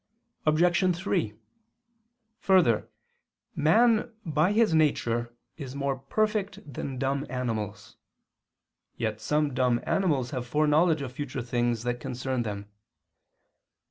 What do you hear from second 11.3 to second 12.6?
things that concern